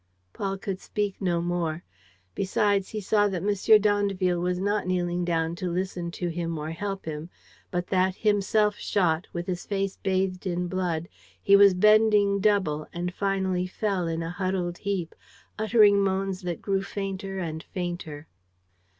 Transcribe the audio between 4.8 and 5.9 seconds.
kneeling down to